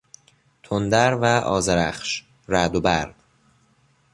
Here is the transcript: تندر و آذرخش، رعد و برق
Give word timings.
تندر 0.63 1.13
و 1.15 1.25
آذرخش، 1.25 2.23
رعد 2.47 2.75
و 2.75 2.81
برق 2.81 3.15